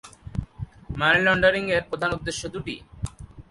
মানি 0.99 1.19
লন্ডারিং-এর 1.25 1.83
প্রধান 1.89 2.11
উদ্দেশ্য 2.17 2.41
দুটি। 2.53 2.75